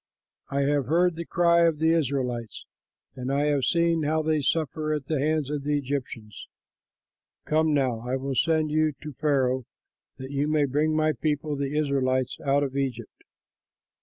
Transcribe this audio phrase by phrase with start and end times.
[0.49, 2.65] I have heard the cry of the Israelites
[3.15, 6.47] and I have seen how they suffer at the hands of the Egyptians.
[7.45, 9.65] Come now, I will send you to Pharaoh
[10.17, 13.25] that you may bring my people, the Israelites, out of Egypt."